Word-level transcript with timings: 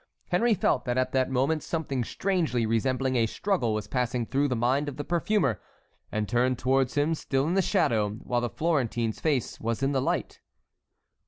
Henry 0.29 0.55
felt 0.55 0.83
that 0.85 0.97
at 0.97 1.11
that 1.11 1.29
moment 1.29 1.61
something 1.61 2.03
strangely 2.03 2.65
resembling 2.65 3.15
a 3.15 3.27
struggle 3.27 3.71
was 3.71 3.87
passing 3.87 4.25
through 4.25 4.47
the 4.47 4.55
mind 4.55 4.89
of 4.89 4.97
the 4.97 5.03
perfumer, 5.03 5.61
and 6.11 6.27
turned 6.27 6.57
towards 6.57 6.95
him, 6.95 7.13
still 7.13 7.45
in 7.45 7.53
the 7.53 7.61
shadow, 7.61 8.09
while 8.09 8.41
the 8.41 8.49
Florentine's 8.49 9.19
face 9.19 9.59
was 9.59 9.83
in 9.83 9.91
the 9.91 10.01
light. 10.01 10.39